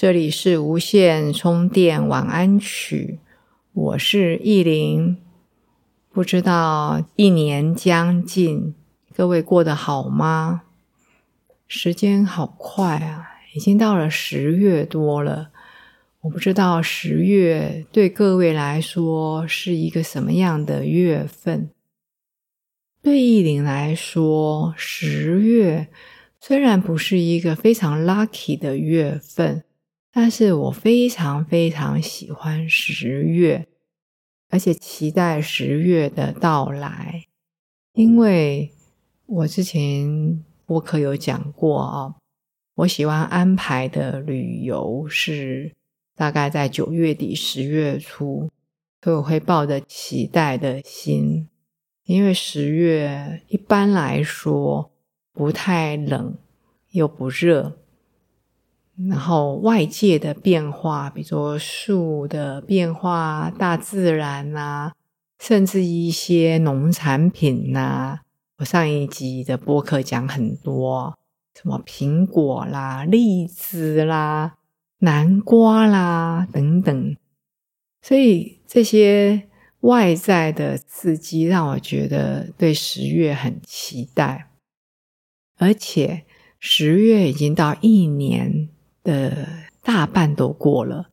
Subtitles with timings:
[0.00, 3.18] 这里是无线充电晚安曲，
[3.72, 5.16] 我是意林。
[6.12, 8.76] 不知道一年将近，
[9.12, 10.62] 各位过得好吗？
[11.66, 15.50] 时间好快啊，已经到了十月多了。
[16.20, 21.70] 我不知道十月对各位来说是一个什么样的月份。
[23.02, 25.88] 对意林来说，十月
[26.40, 29.64] 虽然不是一个非常 lucky 的月份。
[30.12, 33.68] 但是我非常非常喜欢十月，
[34.48, 37.24] 而且期待十月的到来，
[37.92, 38.72] 因为
[39.26, 42.14] 我之前播客有讲过啊，
[42.76, 45.74] 我喜欢安排的旅游是
[46.16, 48.50] 大概在九月底十月初，
[49.02, 51.48] 所以我会抱着期待的心，
[52.04, 54.90] 因为十月一般来说
[55.32, 56.36] 不太冷
[56.90, 57.78] 又不热。
[59.06, 64.90] 然后外界的变化，比如说树的变化、大自然呐，
[65.38, 68.18] 甚至一些农产品呐。
[68.56, 71.16] 我上一集的播客讲很多，
[71.54, 74.56] 什么苹果啦、荔枝啦、
[74.98, 77.16] 南瓜啦等等。
[78.02, 79.48] 所以这些
[79.82, 84.50] 外在的刺激，让我觉得对十月很期待。
[85.56, 86.24] 而且
[86.58, 88.68] 十月已经到一年。
[89.08, 89.48] 的
[89.82, 91.08] 大半都过了，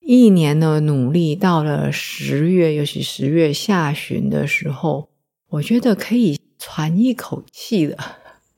[0.00, 5.08] 一年的努力到了十月，尤其十月下旬的时候，
[5.50, 7.96] 我觉得可以喘一口气了，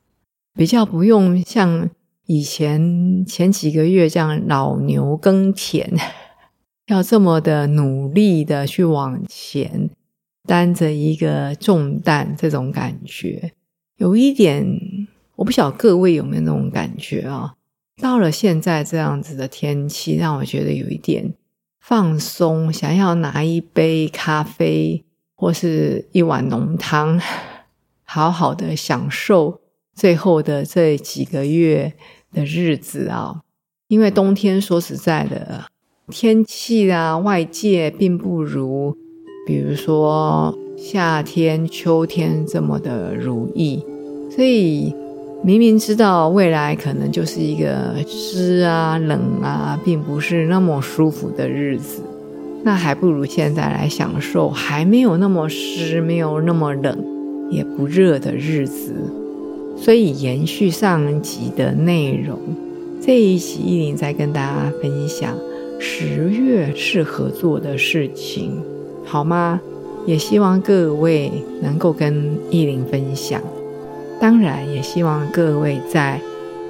[0.57, 1.91] 比较不用像
[2.25, 5.95] 以前前几个月这样老牛耕田，
[6.89, 9.91] 要这么的努力的去往前，
[10.47, 13.53] 担着一个重担，这种感觉
[13.97, 14.65] 有一点，
[15.35, 17.53] 我不晓得各位有没有那种感觉啊？
[18.03, 21.33] 到了现在这样子的天气，让我觉得有一点
[21.79, 27.17] 放松，想要拿一杯咖啡或是一碗浓汤，
[28.03, 29.61] 好好的享受
[29.95, 31.93] 最后的这几个月
[32.33, 33.39] 的日子啊！
[33.87, 35.67] 因为冬天说实在的，
[36.09, 38.97] 天气啊，外界并不如，
[39.47, 43.81] 比如说夏天、秋天这么的如意，
[44.29, 44.93] 所以。
[45.45, 52.01] 明明知道未来可能就是一个湿啊、冷啊，并不是那么舒服的日子，
[52.63, 56.97] 那还不如现在来享受还没有那么湿、没有那么冷、
[57.49, 58.93] 也不热的日子。
[59.75, 62.39] 所以延续上集的内容，
[63.01, 65.35] 这一集依林在跟大家分享
[65.77, 68.63] 十月适合做的事情，
[69.03, 69.59] 好吗？
[70.05, 71.29] 也希望各位
[71.61, 73.41] 能够跟依林分享。
[74.23, 76.17] 当然，也希望各位在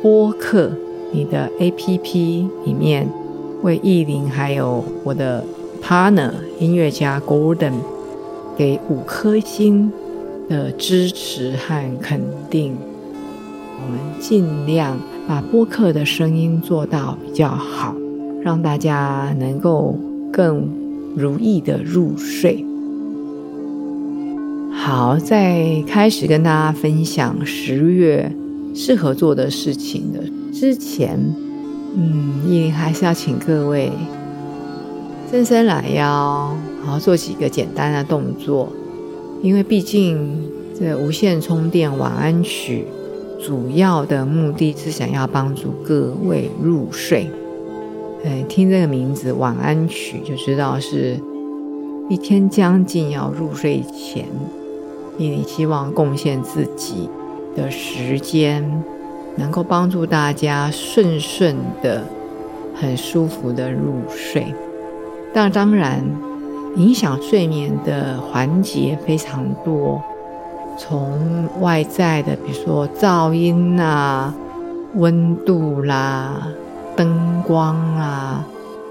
[0.02, 0.72] 播客
[1.12, 3.08] 你的 APP 里面
[3.62, 5.46] 为意林还有我的
[5.80, 7.74] partner 音乐家 Golden
[8.58, 9.92] 给五颗星
[10.50, 12.20] 的支持和肯
[12.50, 12.76] 定。
[13.86, 14.98] 我们尽量
[15.28, 17.96] 把播客的声音做到比较好，
[18.42, 19.96] 让大家能够
[20.32, 20.68] 更
[21.16, 22.66] 如意的入睡。
[24.86, 28.30] 好，在开始跟大家分享十月
[28.76, 30.20] 适合做的事情的
[30.52, 31.18] 之前，
[31.96, 33.90] 嗯，依还是要请各位
[35.32, 38.68] 伸伸懒腰，好好做几个简单的动作，
[39.42, 40.44] 因为毕竟
[40.78, 42.84] 这无线充电晚安曲
[43.42, 47.30] 主要的目的是想要帮助各位入睡。
[48.26, 51.18] 哎，听这个名字晚安曲就知道是
[52.10, 54.26] 一天将近要入睡前。
[55.18, 57.10] 你希望贡献自己
[57.56, 58.84] 的时间，
[59.36, 62.04] 能够帮助大家顺顺的、
[62.74, 64.54] 很舒服的入睡。
[65.34, 66.04] 但当然，
[66.76, 70.02] 影响睡眠的环节非常多，
[70.78, 74.34] 从外在的，比如说噪音啊、
[74.96, 76.48] 温度啦、
[76.96, 78.44] 灯光啊，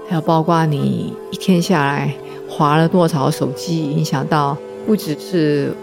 [0.07, 2.13] 还有包括你一天下来
[2.49, 5.73] 划了多少手机，影响到不只是。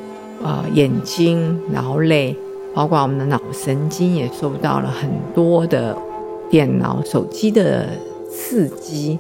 [0.43, 2.35] 呃，眼睛，然后累，
[2.75, 5.97] 包括我们的脑神经也受到了很多的
[6.49, 7.89] 电脑、手机的
[8.31, 9.19] 刺激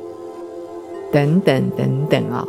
[1.12, 2.46] 等等等等啊，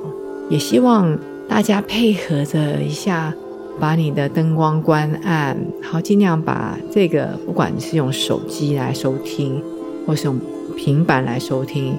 [0.50, 1.18] 也希望
[1.50, 3.33] 大家配合着一下，
[3.79, 9.62] 把你的灯光关暗，好尽量把这个，不管是用手机来收听，
[10.07, 10.39] 或是用
[10.77, 11.97] 平板来收听，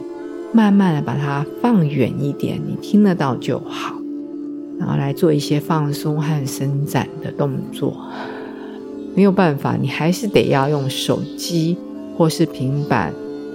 [0.53, 3.97] 慢慢的把它放远一点，你听得到就好，
[4.83, 7.97] 然后来做一些放松和伸展的动作。
[9.15, 11.77] 没有办法，你还是得要用手机
[12.17, 13.13] 或是平板。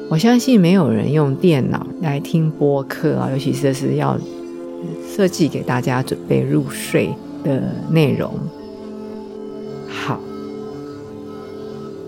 [0.10, 4.18] 我相信没有人用电脑来听播客啊，尤其是是要
[5.06, 7.10] 设计给大家准备入睡
[7.44, 8.32] 的内容。
[9.90, 10.20] 好，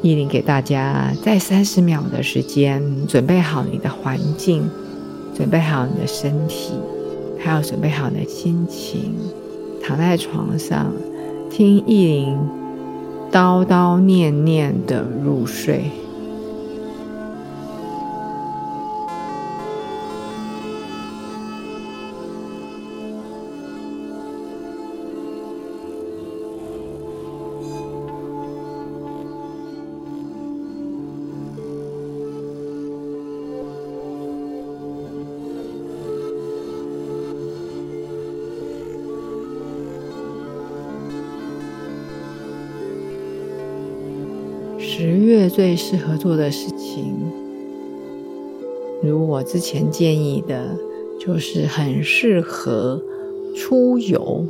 [0.02, 4.70] 依林给大家在三十秒的时间，准备好你的环境，
[5.36, 6.74] 准备好你的身体，
[7.40, 9.16] 还有准备好的心情，
[9.82, 10.92] 躺在床上
[11.50, 12.38] 听意林。
[13.32, 15.92] 叨叨念念的入睡。
[45.02, 47.16] 十月最适合做的事情，
[49.02, 50.78] 如我之前建议的，
[51.18, 53.02] 就是很适合
[53.56, 54.46] 出游。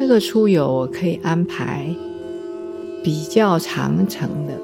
[0.00, 1.86] 这个出游我可以安排
[3.04, 4.54] 比较长程的，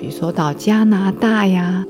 [0.00, 1.86] 比如说到加拿大呀，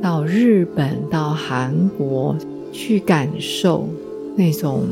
[0.00, 2.36] 到日本、到韩国
[2.70, 3.88] 去感受
[4.36, 4.84] 那种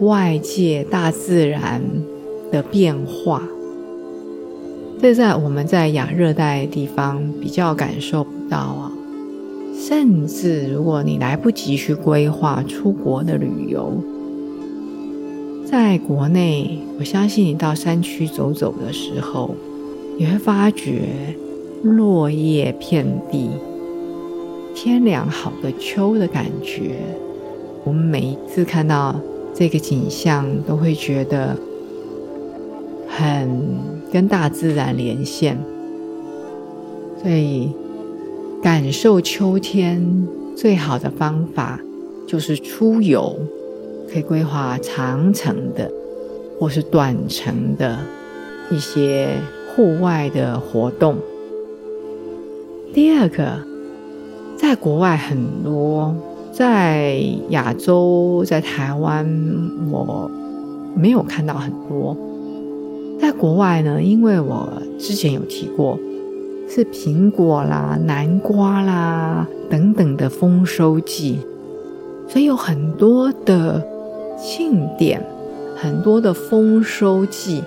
[0.00, 1.80] 外界大自然
[2.50, 3.48] 的变化。
[5.00, 8.92] 这在我们在亚热带地方比较感受不到啊，
[9.74, 13.92] 甚至如果你来不及去规划出国的旅游，
[15.64, 19.54] 在国内，我相信你到山区走走的时候，
[20.18, 21.02] 你会发觉
[21.82, 23.50] 落叶遍地，
[24.74, 26.96] 天凉好的秋的感觉。
[27.84, 29.14] 我们每一次看到
[29.54, 31.56] 这个景象，都会觉得
[33.08, 33.97] 很。
[34.12, 35.58] 跟大自然连线，
[37.22, 37.70] 所以
[38.62, 40.26] 感受秋天
[40.56, 41.78] 最好的方法
[42.26, 43.36] 就是出游，
[44.10, 45.90] 可以规划长程的
[46.58, 47.98] 或是短程的
[48.70, 49.28] 一些
[49.74, 51.16] 户外的活动。
[52.94, 53.62] 第二个，
[54.56, 56.16] 在国外很多，
[56.50, 57.20] 在
[57.50, 59.26] 亚洲，在台湾，
[59.90, 60.30] 我
[60.96, 62.16] 没有看到很多。
[63.20, 65.98] 在国外呢，因为我之前有提过，
[66.68, 71.38] 是苹果啦、南瓜啦等等的丰收季，
[72.28, 73.84] 所以有很多的
[74.36, 75.22] 庆典，
[75.76, 77.62] 很多的丰收季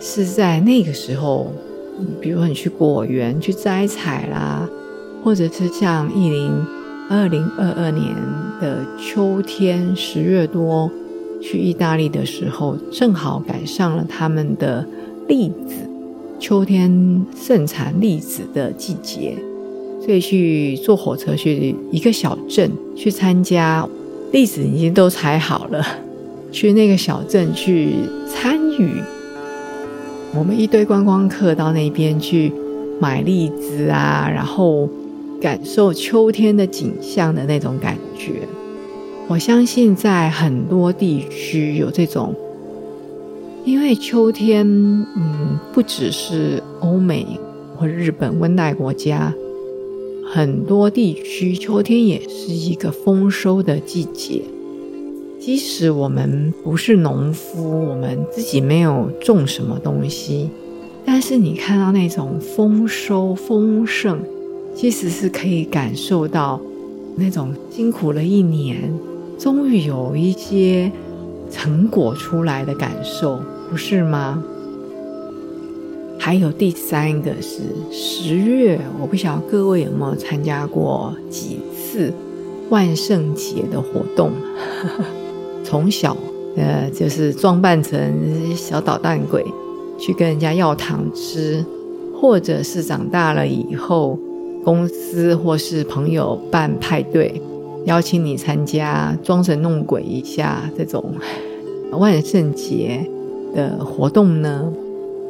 [0.00, 1.52] 是在那个时候。
[2.20, 4.68] 比如你去果园去摘采啦，
[5.22, 6.66] 或者是像一零
[7.08, 8.12] 二零二二年
[8.60, 10.90] 的秋天十月多。
[11.44, 14.82] 去意大利的时候，正好赶上了他们的
[15.28, 15.74] 栗子，
[16.40, 19.36] 秋天盛产栗子的季节，
[20.02, 23.86] 所以去坐火车去一个小镇去参加，
[24.32, 25.84] 栗子已经都采好了，
[26.50, 27.90] 去那个小镇去
[28.26, 29.02] 参与，
[30.34, 32.50] 我们一堆观光客到那边去
[32.98, 34.88] 买栗子啊，然后
[35.42, 38.32] 感受秋天的景象的那种感觉。
[39.26, 42.34] 我相信在很多地区有这种，
[43.64, 47.26] 因为秋天，嗯，不只是欧美
[47.74, 49.32] 或日本温带国家，
[50.30, 54.42] 很多地区秋天也是一个丰收的季节。
[55.40, 60.50] 即使我们不是农夫，我们自己没有种什么东西，
[61.04, 64.20] 但是你看到那种丰收丰盛，
[64.74, 66.60] 其实是可以感受到
[67.16, 68.92] 那种辛苦了一年。
[69.38, 70.90] 终于有一些
[71.50, 74.42] 成果出来的感受，不是吗？
[76.18, 77.60] 还有第三个是
[77.90, 82.12] 十月，我不晓得各位有没有参加过几次
[82.70, 84.30] 万圣节的活动。
[85.62, 86.16] 从小，
[86.56, 89.44] 呃，就是装扮成小捣蛋鬼
[89.98, 91.62] 去跟人家要糖吃，
[92.18, 94.18] 或者是长大了以后，
[94.64, 97.42] 公司或是朋友办派对。
[97.84, 101.14] 邀请你参加装神弄鬼一下这种
[101.92, 103.08] 万圣节
[103.54, 104.72] 的活动呢？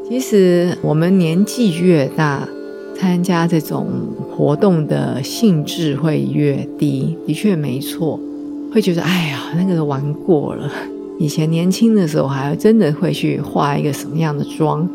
[0.09, 2.47] 其实我们年纪越大，
[2.95, 3.87] 参加这种
[4.31, 7.17] 活动的兴致会越低。
[7.27, 8.21] 的确没错，
[8.73, 10.71] 会觉得哎呀，那个都玩过了。
[11.19, 14.89] 以前年轻的时候，还真的会去化一个什么样的妆。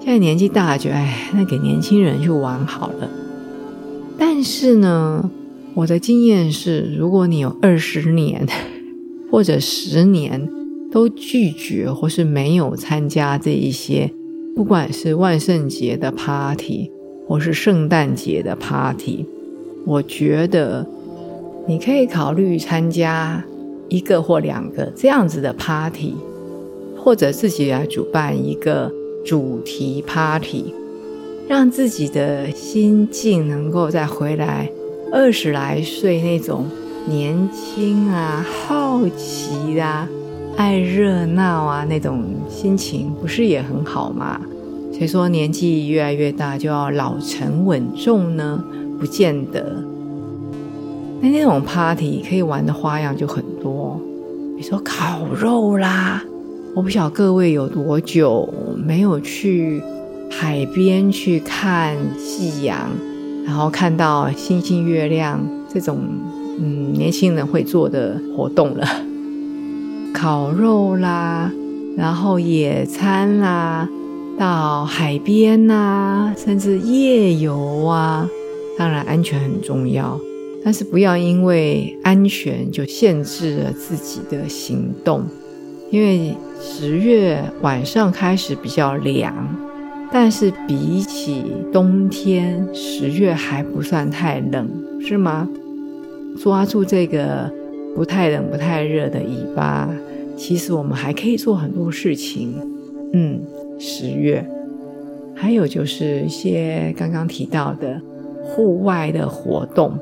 [0.00, 3.08] 现在年纪大了，觉得哎，那给年轻人去玩好了。
[4.18, 5.30] 但是呢，
[5.78, 8.44] 我的经验是，如果你有二十年
[9.30, 10.50] 或者十年
[10.90, 14.12] 都拒绝或是没有参加这一些，
[14.56, 16.90] 不管是万圣节的 party
[17.28, 19.24] 或是圣诞节的 party，
[19.86, 20.84] 我觉得
[21.68, 23.44] 你可以考虑参加
[23.88, 26.16] 一个或两个这样子的 party，
[26.96, 28.92] 或者自己来主办一个
[29.24, 30.74] 主题 party。
[31.46, 34.70] 让自己的心境能够再回来
[35.10, 36.66] 二十来岁那种
[37.06, 40.08] 年轻啊、好奇啊、
[40.56, 44.40] 爱热闹啊那种心情，不是也很好吗？
[44.92, 48.62] 谁说年纪越来越大就要老成稳重呢？
[48.98, 49.82] 不见得。
[51.20, 54.00] 那那种 party 可以玩的花样就很多，
[54.56, 56.22] 比如说烤肉啦。
[56.74, 59.82] 我不晓各位有多久没有去。
[60.30, 62.90] 海边去看夕阳，
[63.48, 65.40] 然后看到星星、月亮
[65.72, 66.00] 这种
[66.60, 68.86] 嗯年轻人会做的活动了，
[70.12, 71.50] 烤肉啦，
[71.96, 73.88] 然后野餐啦，
[74.38, 78.28] 到海边呐，甚至夜游啊。
[78.76, 80.20] 当然安全很重要，
[80.62, 85.24] 但是不要因为安全就限制了自己的行动，
[85.90, 89.34] 因为十月晚上开始比较凉。
[90.10, 94.68] 但是比起冬天，十月还不算太冷，
[95.00, 95.48] 是吗？
[96.40, 97.52] 抓住这个
[97.94, 99.88] 不太冷、不太热的尾巴，
[100.36, 102.54] 其实我们还可以做很多事情。
[103.12, 103.40] 嗯，
[103.78, 104.44] 十月，
[105.34, 108.00] 还有就是一些刚刚提到的
[108.42, 109.98] 户外的活动，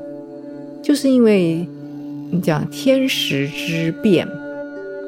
[0.81, 1.67] 就是因为
[2.31, 4.27] 你讲天时之变。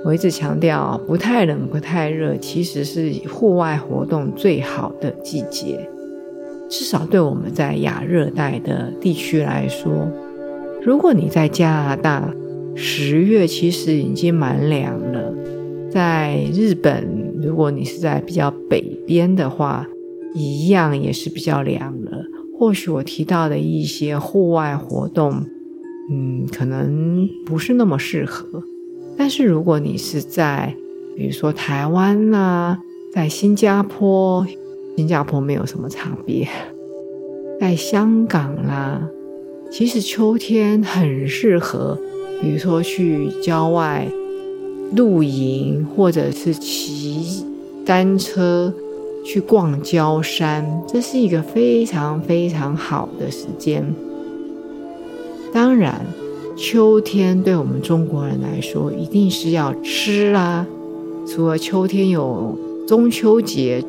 [0.06, 5.89] 我一直强调，不太冷、不太热，其实是户外活动最好的季节。
[6.70, 10.08] 至少对我们在亚热带的地区来说，
[10.82, 12.34] 如果你在加拿大，
[12.75, 15.34] 十月其实已经蛮凉了。
[15.91, 19.86] 在日本，如果你是在比较北边的话，
[20.34, 22.24] 一样也是比较凉了。
[22.58, 25.44] 或许我提到的一些户外活动，
[26.12, 28.63] 嗯，可能不是那么适合。
[29.20, 30.74] 但是如果你是在，
[31.14, 32.78] 比如说台湾呐，
[33.14, 34.48] 在新加坡，
[34.96, 36.48] 新加坡没有什么差别，
[37.60, 39.10] 在香港啦，
[39.70, 42.00] 其实秋天很适合，
[42.42, 44.08] 比如说去郊外
[44.96, 47.46] 露营，或者是骑
[47.86, 48.74] 单车
[49.26, 53.94] 去逛郊山，这是一个非常非常好的时间。
[55.52, 56.06] 当然。
[56.60, 60.68] 秋天对我们中国人来说，一定是要吃啊！
[61.25, 63.82] 除了秋天有中秋节，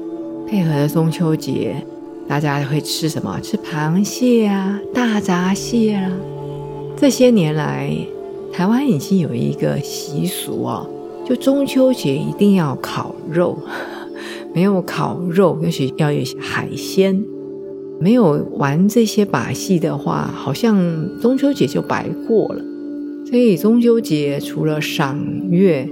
[0.47, 1.85] 配合的中秋节，
[2.29, 3.41] 大家会吃什么？
[3.43, 6.12] 吃螃蟹啊，大闸蟹啊。
[6.97, 7.93] 这些年来，
[8.53, 10.89] 台湾已经有一个习俗哦，
[11.29, 13.59] 就中秋节一定要烤肉，
[14.55, 17.21] 没有烤肉，尤其要有海鲜。
[18.00, 22.64] 没有玩这些把戏的话，好像中秋节就白过了。
[23.26, 25.87] 所以中秋节除了赏月、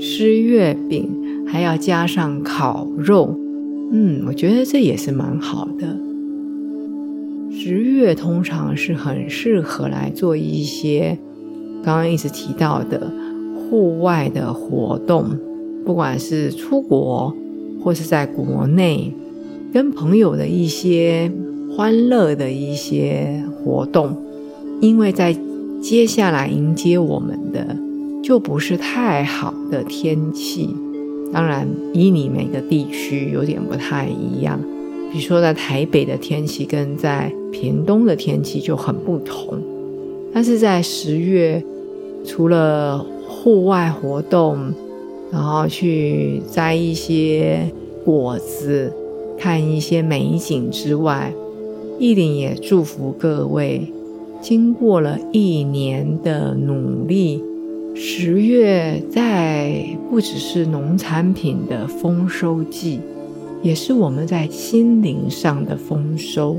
[0.00, 1.08] 吃月饼，
[1.46, 3.38] 还要加上烤肉。
[3.92, 5.96] 嗯，我觉得这也是蛮好的。
[7.52, 11.16] 十月通常是很适合来做一些
[11.84, 13.08] 刚刚一直提到的
[13.54, 15.38] 户外的活动，
[15.86, 17.32] 不管是出国
[17.80, 19.14] 或是在国内，
[19.72, 21.30] 跟朋友的一些。
[21.74, 24.16] 欢乐的一些活动，
[24.80, 25.34] 因为在
[25.80, 27.76] 接下来迎接我们的
[28.22, 30.76] 就不是太好的天气。
[31.32, 34.60] 当然，以你每个地区有点不太一样，
[35.10, 39.58] 比如说在台北的天气跟在屏东的天气就很不同。
[40.34, 41.62] 但是在十月，
[42.24, 44.72] 除了户外活动，
[45.30, 47.66] 然后去摘一些
[48.04, 48.92] 果子、
[49.38, 51.32] 看一些美景之外，
[51.98, 53.92] 意林也祝福各位，
[54.40, 57.42] 经过了一年的努力，
[57.94, 63.00] 十月在不只是农产品的丰收季，
[63.62, 66.56] 也是我们在心灵上的丰收。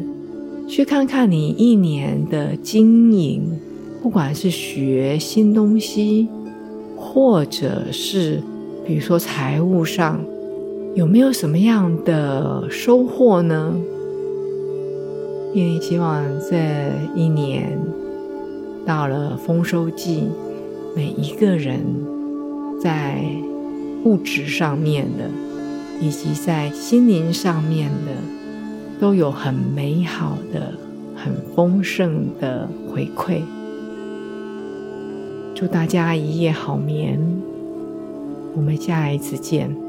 [0.65, 3.41] 去看看你一年的经营，
[4.01, 6.29] 不管是学新东西，
[6.95, 8.41] 或者是
[8.85, 10.23] 比如说财务上，
[10.95, 13.75] 有没有什么样的收获呢？
[15.53, 16.57] 也希望这
[17.15, 17.77] 一年
[18.85, 20.27] 到了丰收季，
[20.95, 21.79] 每一个人
[22.81, 23.23] 在
[24.03, 25.29] 物质上面的，
[26.01, 28.11] 以及在心灵上面的，
[28.99, 30.73] 都有很美好的、
[31.15, 33.41] 很丰盛的回馈。
[35.53, 37.19] 祝大家一夜好眠，
[38.55, 39.82] 我们下一次见。